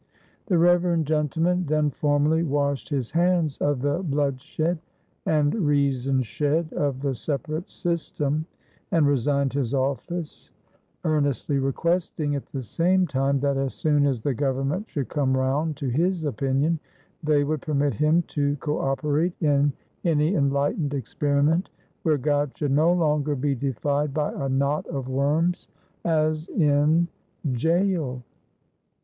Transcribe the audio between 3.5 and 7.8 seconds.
of the bloodshed and reason shed of the separate